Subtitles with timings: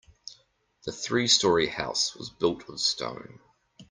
[0.83, 3.39] The three story house was built of stone.